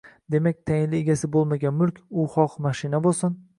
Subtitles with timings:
[0.35, 3.41] Demak, tayinli egasi bo‘lmagan mulk– u xoh mashina bo‘lsin